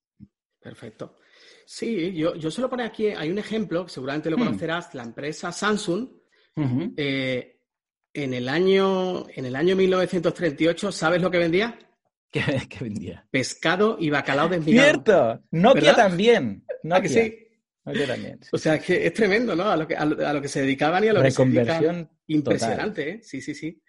[0.58, 1.18] Perfecto.
[1.66, 4.46] Sí, yo, yo solo pone aquí, hay un ejemplo, seguramente lo hmm.
[4.46, 6.08] conocerás, la empresa Samsung,
[6.96, 7.60] eh,
[8.10, 11.78] en, el año, en el año 1938, ¿sabes lo que vendía?
[12.34, 12.40] ¿Qué,
[12.80, 13.24] vendía?
[13.30, 14.88] Pescado y bacalao desminado.
[14.88, 15.42] ¡Cierto!
[15.52, 16.64] Nokia también.
[16.82, 16.96] Nokia.
[16.98, 17.38] ¿Ah, que sí?
[17.84, 18.40] Nokia también.
[18.50, 19.70] O sea, es que es tremendo, ¿no?
[19.70, 22.10] A lo que, a lo, que se dedicaban y a lo que se dedican.
[22.26, 23.20] Impresionante, ¿eh?
[23.22, 23.80] Sí, sí, sí.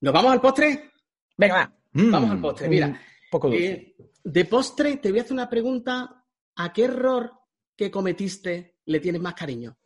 [0.00, 0.90] ¿Nos vamos al postre?
[1.36, 1.72] Venga, va.
[1.92, 2.68] Vamos al postre.
[2.68, 3.00] Mira.
[3.30, 3.66] poco dulce.
[3.66, 6.24] Eh, de postre, te voy a hacer una pregunta.
[6.56, 7.30] ¿A qué error
[7.76, 9.78] que cometiste le tienes más cariño?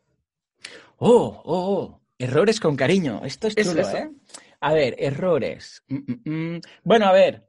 [0.98, 2.02] Oh, oh, oh.
[2.18, 3.20] Errores con cariño.
[3.24, 4.11] Esto es chulo, ¿eh?
[4.61, 5.83] A ver, errores.
[5.88, 6.61] Mm, mm, mm.
[6.83, 7.46] Bueno, a ver,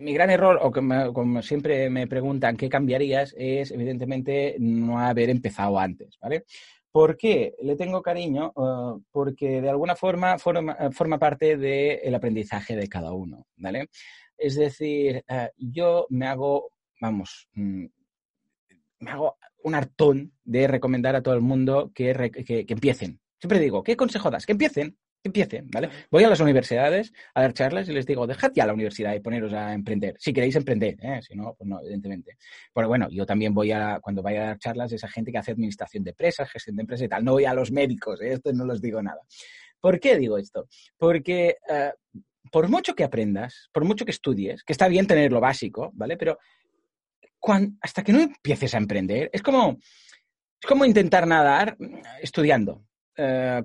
[0.00, 5.78] mi gran error, o como siempre me preguntan qué cambiarías, es evidentemente no haber empezado
[5.78, 6.44] antes, ¿vale?
[6.90, 8.52] ¿Por qué le tengo cariño?
[8.54, 13.88] Uh, porque de alguna forma forma, parte del aprendizaje de cada uno, ¿vale?
[14.38, 17.86] Es decir, uh, yo me hago, vamos, mm,
[19.00, 22.12] me hago un hartón de recomendar a todo el mundo que,
[22.46, 23.20] que empiecen.
[23.40, 24.46] Siempre digo, ¿qué consejo das?
[24.46, 25.88] Que empiecen, empiecen, ¿vale?
[26.10, 29.20] Voy a las universidades a dar charlas y les digo, dejad ya la universidad y
[29.20, 30.14] poneros a emprender.
[30.18, 31.20] Si queréis emprender, ¿eh?
[31.22, 32.36] Si no, pues no, evidentemente.
[32.74, 35.52] Pero bueno, yo también voy a, cuando vaya a dar charlas, esa gente que hace
[35.52, 37.24] administración de empresas, gestión de empresas y tal.
[37.24, 38.34] No voy a los médicos, ¿eh?
[38.34, 39.20] esto no les digo nada.
[39.80, 40.68] ¿Por qué digo esto?
[40.98, 41.92] Porque eh,
[42.52, 46.18] por mucho que aprendas, por mucho que estudies, que está bien tener lo básico, ¿vale?
[46.18, 46.38] Pero
[47.80, 49.78] hasta que no empieces a emprender, es como,
[50.60, 51.76] es como intentar nadar
[52.22, 52.86] estudiando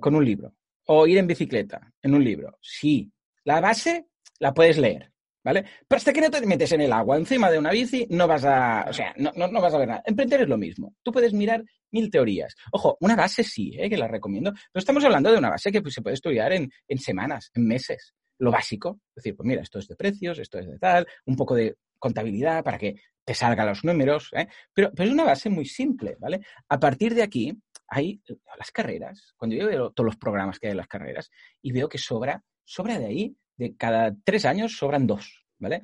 [0.00, 0.54] con un libro
[0.92, 2.58] o ir en bicicleta en un libro.
[2.60, 3.12] Sí,
[3.44, 4.08] la base
[4.40, 5.12] la puedes leer,
[5.44, 5.64] ¿vale?
[5.86, 8.44] Pero hasta que no te metes en el agua encima de una bici, no vas
[8.44, 10.02] a, o sea, no, no, vas a ver nada.
[10.04, 10.96] Emprender es lo mismo.
[11.04, 12.56] Tú puedes mirar mil teorías.
[12.72, 13.88] Ojo, una base sí, ¿eh?
[13.88, 16.68] que la recomiendo, pero estamos hablando de una base que pues, se puede estudiar en,
[16.88, 18.12] en semanas, en meses.
[18.40, 21.36] Lo básico, es decir, pues mira, esto es de precios, esto es de tal, un
[21.36, 24.48] poco de contabilidad para que te salgan los números, ¿eh?
[24.74, 26.40] pero, pero es una base muy simple, ¿vale?
[26.68, 27.56] A partir de aquí
[27.90, 28.22] hay
[28.56, 31.88] las carreras, cuando yo veo todos los programas que hay en las carreras y veo
[31.88, 35.82] que sobra, sobra de ahí de cada tres años sobran dos, ¿vale?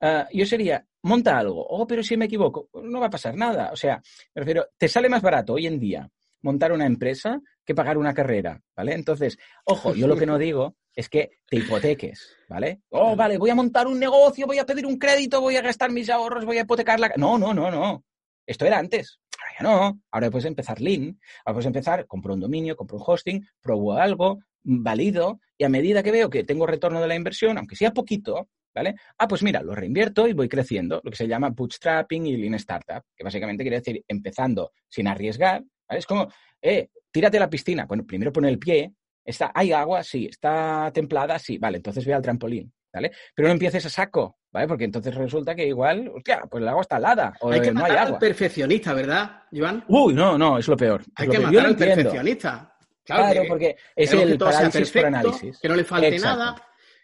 [0.00, 3.70] Ah, yo sería, monta algo, oh, pero si me equivoco, no va a pasar nada.
[3.72, 4.00] O sea,
[4.34, 6.08] me refiero, te sale más barato hoy en día
[6.42, 8.94] montar una empresa que pagar una carrera, ¿vale?
[8.94, 12.80] Entonces, ojo, yo lo que no digo es que te hipoteques, ¿vale?
[12.88, 15.90] Oh, vale, voy a montar un negocio, voy a pedir un crédito, voy a gastar
[15.90, 17.12] mis ahorros, voy a hipotecar la...
[17.16, 18.04] No, no, no, no.
[18.46, 19.19] Esto era antes.
[19.60, 20.00] No.
[20.10, 21.18] Ahora puedes empezar Lean.
[21.44, 26.02] Ahora puedes empezar, compro un dominio, compro un hosting, probo algo, valido y a medida
[26.02, 28.94] que veo que tengo retorno de la inversión, aunque sea poquito, ¿vale?
[29.18, 32.54] Ah, pues mira, lo reinvierto y voy creciendo, lo que se llama bootstrapping y lean
[32.54, 35.98] startup, que básicamente quiere decir empezando sin arriesgar, ¿vale?
[35.98, 36.28] Es como,
[36.62, 37.86] eh, tírate a la piscina.
[37.86, 38.92] Bueno, primero pone el pie,
[39.24, 43.12] está, hay agua, sí, está templada, sí, vale, entonces ve al trampolín, ¿vale?
[43.34, 44.68] Pero no empieces a saco, ¿vale?
[44.68, 47.84] Porque entonces resulta que igual, hostia, pues el agua está helada o hay que no
[47.84, 48.02] hay agua.
[48.02, 49.84] al perfeccionista, ¿verdad, Joan?
[49.88, 51.02] Uy, no, no, es lo peor.
[51.14, 51.52] Hay lo que peor.
[51.52, 52.76] matar al perfeccionista.
[53.04, 55.58] Claro, porque es el que parálisis por análisis.
[55.60, 56.54] Que no le falte nada.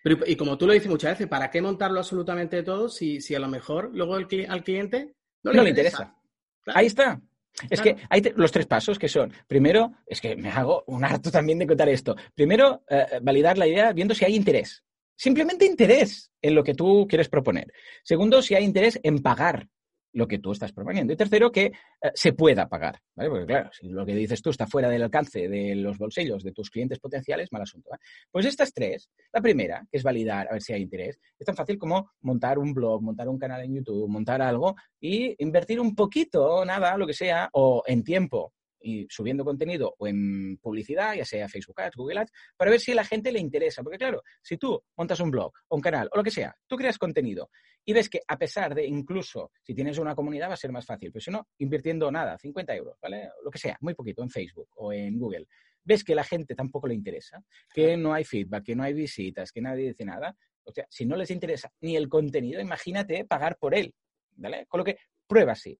[0.03, 3.35] Pero, y como tú lo dices muchas veces, ¿para qué montarlo absolutamente todo si, si
[3.35, 6.15] a lo mejor luego el, al cliente no le, interesa?
[6.67, 7.21] Ahí está.
[7.71, 11.31] Es que hay los tres pasos que son, primero, es que me hago un harto
[11.31, 12.15] también de contar esto.
[12.35, 14.85] Primero, eh, validar la idea viendo si hay interés.
[15.17, 17.73] Simplemente interés en lo que tú quieres proponer.
[18.05, 19.69] Segundo, si hay interés en pagar
[20.17, 21.13] lo que tú estás proponiendo.
[21.13, 21.73] Y tercero, que eh,
[22.15, 23.29] se pueda pagar, ¿vale?
[23.29, 26.53] Porque claro, si lo que dices tú está fuera del alcance de los bolsillos de
[26.53, 27.91] tus clientes potenciales, mal asunto.
[28.31, 31.55] Pues estas tres, la primera, que es validar a ver si hay interés, es tan
[31.55, 35.95] fácil como montar un blog, montar un canal en YouTube, montar algo y invertir un
[35.95, 38.55] poquito, nada, lo que sea, o en tiempo
[38.87, 42.93] y subiendo contenido o en publicidad, ya sea Facebook Ads, Google Ads, para ver si
[42.93, 43.83] a la gente le interesa.
[43.83, 46.77] Porque claro, si tú montas un blog o un canal o lo que sea, tú
[46.77, 47.51] creas contenido
[47.85, 50.87] y ves que a pesar de incluso si tienes una comunidad va a ser más
[50.87, 53.31] fácil, pero si no, invirtiendo nada, 50 euros, ¿vale?
[53.45, 55.49] Lo que sea, muy poquito en Facebook o en Google,
[55.83, 57.43] ves que la gente tampoco le interesa,
[57.75, 61.07] que no hay feedback, que no hay visitas, que nadie dice nada, o sea, si
[61.07, 63.93] no les interesa ni el contenido, imagínate pagar por él,
[64.37, 64.67] ¿vale?
[64.67, 65.79] Con lo que prueba así.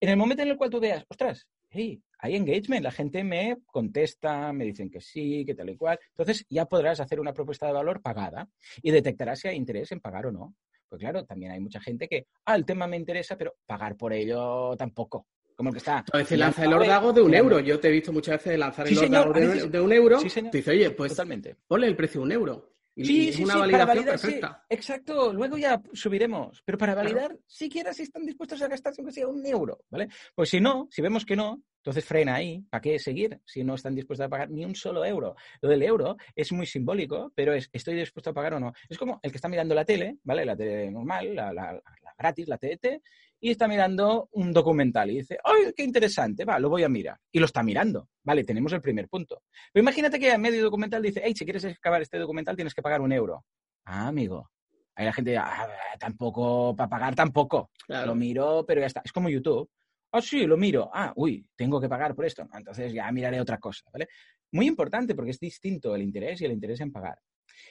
[0.00, 3.58] En el momento en el cual tú veas, ostras, hey, hay engagement, la gente me
[3.66, 5.98] contesta, me dicen que sí, que tal y cual.
[6.08, 8.48] Entonces ya podrás hacer una propuesta de valor pagada
[8.82, 10.54] y detectarás si hay interés en pagar o no.
[10.88, 14.12] Pues claro, también hay mucha gente que, ah, el tema me interesa, pero pagar por
[14.12, 15.26] ello tampoco.
[15.56, 16.04] Como el que está.
[16.12, 17.60] A veces lanza el ordago de un euro.
[17.60, 20.20] Yo te he visto muchas veces lanzar el ordago de, un euro.
[20.20, 20.50] Sí, señor.
[20.50, 21.56] Te dice, oye, pues Totalmente.
[21.66, 22.75] ponle el precio de un euro.
[22.96, 24.64] Y sí, es una validación perfecta.
[24.70, 26.62] exacto, luego ya subiremos.
[26.64, 30.08] Pero para validar, siquiera si están dispuestos a gastarse aunque sea un euro, ¿vale?
[30.34, 32.64] Pues si no, si vemos que no, entonces frena ahí.
[32.70, 35.36] ¿Para qué seguir si no están dispuestos a pagar ni un solo euro?
[35.60, 38.72] Lo del euro es muy simbólico, pero es ¿estoy dispuesto a pagar o no?
[38.88, 40.46] Es como el que está mirando la tele, ¿vale?
[40.46, 41.82] La tele normal, la, la
[42.18, 43.02] gratis, la TET,
[43.40, 46.44] y está mirando un documental y dice, ¡ay, qué interesante!
[46.44, 47.18] Va, lo voy a mirar.
[47.30, 48.08] Y lo está mirando.
[48.22, 49.42] Vale, tenemos el primer punto.
[49.72, 52.82] Pero imagínate que a medio documental dice, hey, si quieres acabar este documental tienes que
[52.82, 53.44] pagar un euro.
[53.84, 54.50] Ah, amigo.
[54.94, 55.68] Ahí la gente, ah,
[55.98, 57.70] tampoco, para pagar tampoco.
[57.88, 59.02] Lo miro, pero ya está.
[59.04, 59.68] Es como YouTube.
[60.12, 60.90] Ah, sí, lo miro.
[60.92, 62.48] Ah, uy, tengo que pagar por esto.
[62.54, 64.08] Entonces ya miraré otra cosa, ¿vale?
[64.52, 67.18] Muy importante porque es distinto el interés y el interés en pagar.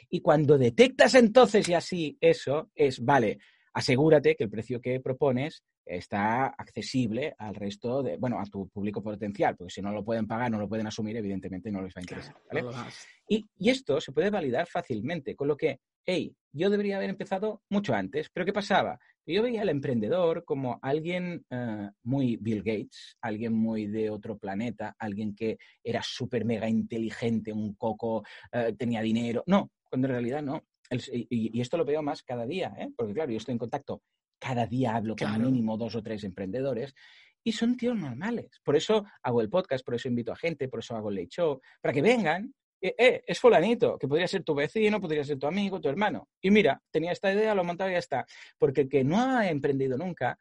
[0.10, 3.39] Y cuando detectas entonces y así eso, es, vale,
[3.76, 9.04] asegúrate que el precio que propones está accesible al resto de, bueno, a tu público
[9.04, 12.00] potencial, porque si no lo pueden pagar, no lo pueden asumir, evidentemente no les va
[12.00, 12.36] a interesar.
[13.28, 17.94] Y, esto se puede validar fácilmente, con lo que, hey, yo debería haber empezado mucho
[17.94, 18.98] antes, pero ¿qué pasaba?
[19.26, 24.96] Yo veía al emprendedor como alguien eh, muy Bill Gates, alguien muy de otro planeta,
[24.98, 29.44] alguien que era súper mega inteligente, un coco, eh, tenía dinero.
[29.48, 32.89] No, cuando en realidad no y, esto lo veo más cada día, ¿eh?
[32.95, 34.02] porque claro, yo estoy en contacto,
[34.39, 36.93] cada día hablo con mínimo dos o tres emprendedores
[37.43, 38.60] y son tíos normales.
[38.63, 41.30] Por eso hago el podcast, por eso invito a gente, por eso hago el late
[41.30, 42.54] show, para que vengan.
[42.82, 46.30] Eh, eh, es fulanito, que podría ser tu vecino, podría ser tu amigo, tu hermano.
[46.41, 48.26] Y mira, tenía esta idea, lo he montado y ya está.
[48.58, 50.38] Porque el que no ha emprendido nunca,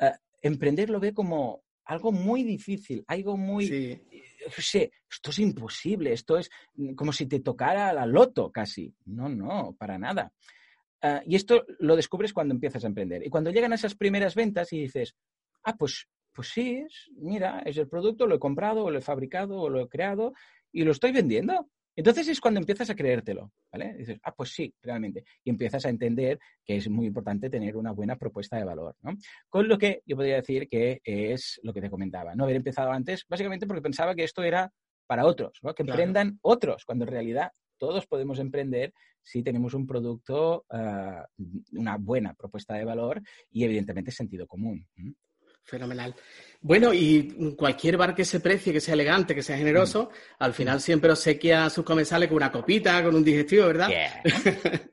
[0.00, 3.66] eh, emprender lo ve como algo muy difícil, algo muy...
[3.66, 4.13] Sí.
[4.46, 6.50] Esto es imposible, esto es
[6.96, 8.94] como si te tocara la loto casi.
[9.06, 10.32] No, no, para nada.
[11.02, 13.26] Ah, y esto lo descubres cuando empiezas a emprender.
[13.26, 15.14] Y cuando llegan esas primeras ventas y dices,
[15.64, 16.84] ah, pues, pues sí,
[17.16, 20.32] mira, es el producto, lo he comprado, o lo he fabricado, o lo he creado
[20.72, 21.68] y lo estoy vendiendo.
[21.96, 23.94] Entonces es cuando empiezas a creértelo, ¿vale?
[23.94, 25.24] Dices, ah, pues sí, realmente.
[25.44, 29.12] Y empiezas a entender que es muy importante tener una buena propuesta de valor, ¿no?
[29.48, 32.90] Con lo que yo podría decir que es lo que te comentaba, no haber empezado
[32.90, 34.72] antes, básicamente porque pensaba que esto era
[35.06, 35.74] para otros, ¿no?
[35.74, 41.26] Que emprendan otros, cuando en realidad todos podemos emprender si tenemos un producto, ah,
[41.72, 44.86] una buena propuesta de valor y evidentemente sentido común.
[45.64, 46.14] Fenomenal.
[46.60, 50.42] Bueno, y cualquier bar que se precie, que sea elegante, que sea generoso, mm.
[50.44, 53.90] al final siempre obsequia a sus comensales con una copita, con un digestivo, ¿verdad?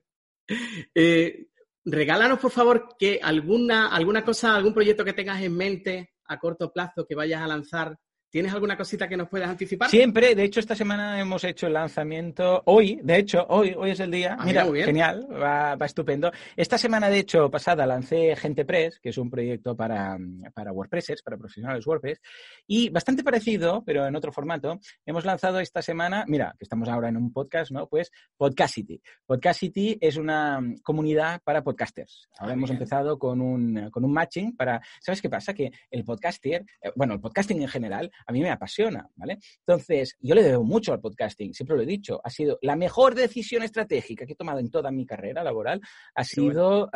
[0.94, 1.48] Eh,
[1.86, 6.74] regálanos, por favor, que alguna, alguna cosa, algún proyecto que tengas en mente a corto
[6.74, 7.98] plazo que vayas a lanzar
[8.32, 9.90] ¿Tienes alguna cosita que nos puedas anticipar?
[9.90, 12.64] Siempre, de hecho, esta semana hemos hecho el lanzamiento.
[12.66, 14.38] Hoy, de hecho, hoy, hoy es el día.
[14.40, 16.32] Ah, mira, genial, va, estupendo.
[16.56, 20.18] Esta semana, de hecho, pasada, lancé GentePress, que es un proyecto para,
[20.54, 22.22] para WordPressers, para profesionales WordPress,
[22.66, 24.80] y bastante parecido, pero en otro formato.
[25.06, 27.90] Hemos lanzado esta semana, mira, que estamos ahora en un podcast, ¿no?
[27.90, 29.02] Pues Podcastity.
[29.26, 32.30] Podcastity es una comunidad para podcasters.
[32.40, 34.82] Ahora ah, hemos empezado con un, con un matching para.
[35.02, 35.54] ¿Sabes qué pasa?
[35.54, 39.40] Que el podcaster, eh, bueno, el podcasting en general, a mí me apasiona, ¿vale?
[39.60, 43.16] Entonces, yo le debo mucho al podcasting, siempre lo he dicho, ha sido la mejor
[43.16, 45.82] decisión estratégica que he tomado en toda mi carrera laboral,
[46.16, 46.90] ha sido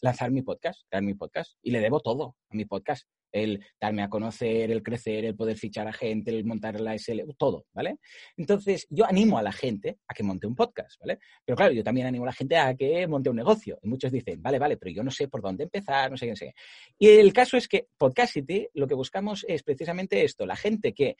[0.00, 4.02] lanzar mi podcast, crear mi podcast, y le debo todo a mi podcast el darme
[4.02, 7.98] a conocer, el crecer, el poder fichar a gente, el montar la SL, todo, ¿vale?
[8.36, 11.18] Entonces, yo animo a la gente a que monte un podcast, ¿vale?
[11.44, 13.78] Pero claro, yo también animo a la gente a que monte un negocio.
[13.82, 16.36] Y muchos dicen, vale, vale, pero yo no sé por dónde empezar, no sé qué
[16.36, 16.54] sé.
[16.96, 21.16] Y el caso es que Podcastity lo que buscamos es precisamente esto, la gente que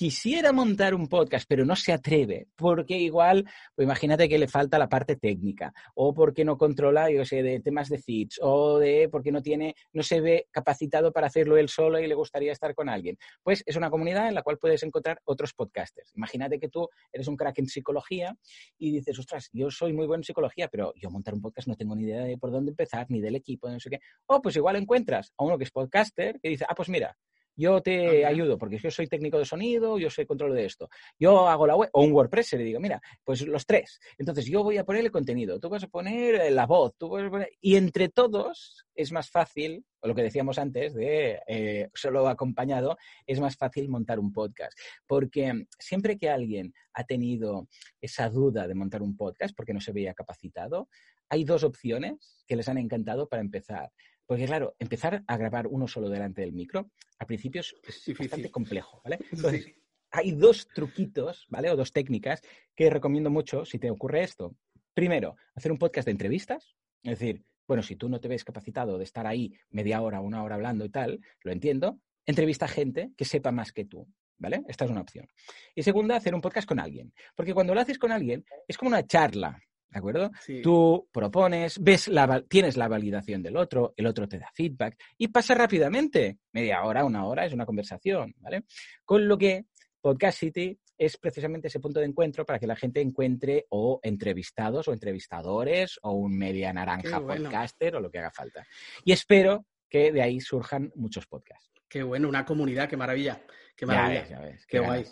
[0.00, 4.78] quisiera montar un podcast, pero no se atreve, porque igual, pues imagínate que le falta
[4.78, 9.10] la parte técnica, o porque no controla, yo sé, de temas de feeds, o de
[9.12, 12.74] porque no tiene, no se ve capacitado para hacerlo él solo y le gustaría estar
[12.74, 13.18] con alguien.
[13.42, 16.10] Pues es una comunidad en la cual puedes encontrar otros podcasters.
[16.16, 18.34] Imagínate que tú eres un crack en psicología
[18.78, 21.76] y dices, ostras, yo soy muy bueno en psicología, pero yo montar un podcast no
[21.76, 24.00] tengo ni idea de por dónde empezar, ni del equipo, no sé qué.
[24.24, 27.14] O pues igual encuentras a uno que es podcaster que dice, ah, pues mira,
[27.56, 30.88] yo te ayudo porque yo soy técnico de sonido, yo soy control de esto.
[31.18, 34.00] Yo hago la web o un WordPress y le digo, mira, pues los tres.
[34.18, 37.08] Entonces yo voy a poner el contenido, tú vas a poner eh, la voz, tú
[37.08, 37.50] vas a poner...
[37.60, 42.96] Y entre todos es más fácil, o lo que decíamos antes de eh, solo acompañado,
[43.26, 44.78] es más fácil montar un podcast.
[45.06, 47.68] Porque siempre que alguien ha tenido
[48.00, 50.88] esa duda de montar un podcast porque no se veía capacitado,
[51.28, 53.92] hay dos opciones que les han encantado para empezar.
[54.30, 57.74] Porque claro, empezar a grabar uno solo delante del micro, al principio es,
[58.16, 59.18] bastante complejo, ¿vale?
[59.32, 59.74] Entonces,
[60.12, 61.68] hay dos truquitos, ¿vale?
[61.68, 62.40] O dos técnicas
[62.76, 64.54] que recomiendo mucho si te ocurre esto.
[64.94, 68.98] Primero, hacer un podcast de entrevistas, es decir, bueno, si tú no te ves capacitado
[68.98, 73.10] de estar ahí media hora, una hora hablando y tal, lo entiendo, entrevista a gente
[73.16, 74.06] que sepa más que tú,
[74.38, 74.62] ¿vale?
[74.68, 75.26] Esta es una opción.
[75.74, 78.90] Y segunda, hacer un podcast con alguien, porque cuando lo haces con alguien es como
[78.90, 79.60] una charla,
[79.90, 80.30] ¿De acuerdo?
[80.62, 85.28] Tú propones, ves la, tienes la validación del otro, el otro te da feedback y
[85.28, 86.38] pasa rápidamente.
[86.52, 88.64] Media hora, una hora es una conversación, ¿vale?
[89.04, 89.66] Con lo que
[90.00, 94.86] Podcast City es precisamente ese punto de encuentro para que la gente encuentre o entrevistados
[94.86, 98.66] o entrevistadores o un media naranja podcaster o lo que haga falta.
[99.04, 101.70] Y espero que de ahí surjan muchos podcasts.
[101.88, 103.42] Qué bueno, una comunidad, qué maravilla.
[103.74, 104.56] Qué maravilla.
[104.68, 105.04] qué, guay.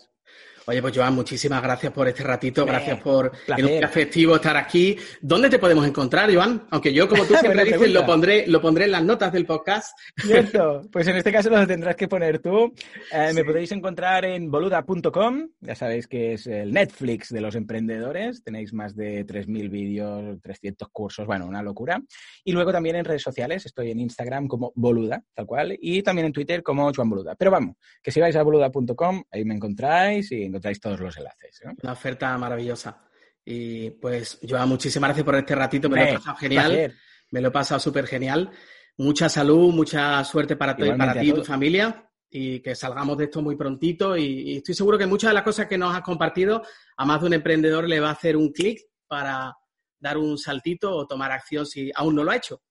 [0.68, 4.98] Oye, pues Joan, muchísimas gracias por este ratito, gracias por el afectivo estar aquí.
[5.22, 6.66] ¿Dónde te podemos encontrar, Joan?
[6.68, 9.98] Aunque yo, como tú siempre dices, lo pondré, lo pondré en las notas del podcast.
[10.18, 12.74] Cierto, pues en este caso lo tendrás que poner tú.
[13.10, 18.44] Eh, me podéis encontrar en boluda.com, ya sabéis que es el Netflix de los emprendedores,
[18.44, 21.98] tenéis más de 3.000 vídeos, 300 cursos, bueno, una locura.
[22.44, 26.26] Y luego también en redes sociales, estoy en Instagram como boluda, tal cual, y también
[26.26, 27.36] en Twitter como Joan Boluda.
[27.36, 31.62] Pero vamos, que si vais a boluda.com, ahí me encontráis y encontráis todos los enlaces.
[31.82, 33.02] Una oferta maravillosa.
[33.44, 36.94] Y pues, Joan, muchísimas gracias por este ratito, me, lo he pasado genial.
[37.30, 38.50] Me lo he pasado súper genial.
[38.98, 43.24] Mucha salud, mucha suerte para, ti, para ti y tu familia y que salgamos de
[43.24, 44.16] esto muy prontito.
[44.16, 46.62] Y, estoy seguro que muchas de las cosas que nos has compartido,
[46.96, 49.56] a más de un emprendedor le va a hacer un clic para
[49.98, 52.62] dar un saltito o tomar acción si aún no lo ha hecho.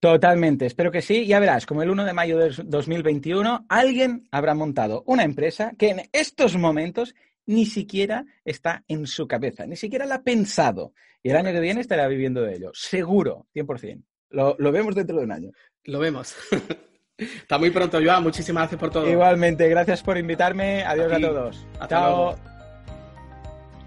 [0.00, 1.26] Totalmente, espero que sí.
[1.26, 5.90] Ya verás, como el 1 de mayo de 2021, alguien habrá montado una empresa que
[5.90, 7.14] en estos momentos
[7.46, 10.92] ni siquiera está en su cabeza, ni siquiera la ha pensado.
[11.22, 14.04] Y el año que viene estará viviendo de ello, seguro, 100%.
[14.30, 15.50] Lo, lo vemos dentro de un año.
[15.84, 16.36] Lo vemos.
[17.18, 18.22] Está muy pronto, Joan.
[18.22, 19.10] Muchísimas gracias por todo.
[19.10, 20.84] Igualmente, gracias por invitarme.
[20.84, 21.66] Adiós a, todos.
[21.88, 22.36] Chao.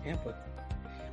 [0.03, 0.36] Pues.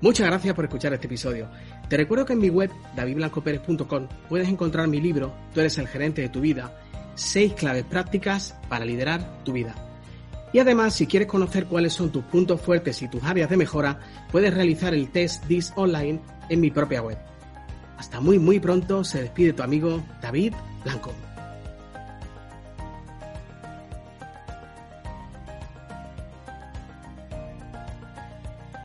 [0.01, 1.49] Muchas gracias por escuchar este episodio.
[1.89, 6.21] Te recuerdo que en mi web, davidblancoperez.com, puedes encontrar mi libro, Tú eres el gerente
[6.23, 6.79] de tu vida,
[7.15, 9.75] seis claves prácticas para liderar tu vida.
[10.53, 14.01] Y además, si quieres conocer cuáles son tus puntos fuertes y tus áreas de mejora,
[14.31, 17.19] puedes realizar el test DIS online en mi propia web.
[17.97, 21.13] Hasta muy muy pronto, se despide tu amigo David Blanco.